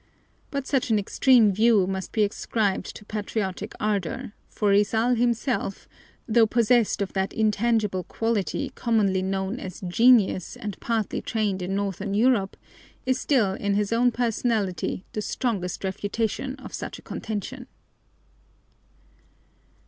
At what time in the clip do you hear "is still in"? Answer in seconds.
13.05-13.75